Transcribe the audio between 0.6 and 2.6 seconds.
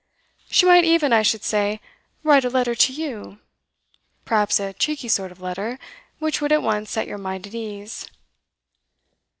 might even, I should say, write a